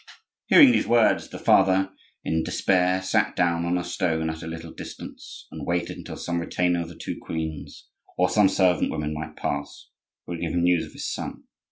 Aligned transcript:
Hearing 0.47 0.71
these 0.71 0.87
words, 0.87 1.29
the 1.29 1.37
father, 1.37 1.91
in 2.23 2.41
despair, 2.41 3.03
sat 3.03 3.35
down 3.35 3.65
on 3.65 3.77
a 3.77 3.83
stone 3.83 4.31
at 4.31 4.41
a 4.41 4.47
little 4.47 4.71
distance 4.73 5.47
and 5.51 5.63
waited 5.63 5.95
until 5.99 6.17
some 6.17 6.39
retainer 6.41 6.81
of 6.81 6.89
the 6.89 6.95
two 6.97 7.19
queens 7.21 7.87
or 8.17 8.27
some 8.27 8.49
servant 8.49 8.89
woman 8.89 9.13
might 9.13 9.35
pass 9.35 9.89
who 10.25 10.31
would 10.31 10.41
give 10.41 10.53
him 10.53 10.63
news 10.63 10.87
of 10.87 10.93
his 10.93 11.07
son. 11.07 11.43